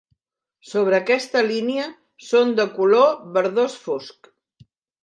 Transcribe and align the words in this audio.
Sobre 0.69 0.97
aquesta 0.99 1.43
línia, 1.49 1.85
són 2.31 2.57
de 2.61 2.69
color 2.81 3.13
verdós 3.39 3.79
fosc. 3.87 4.37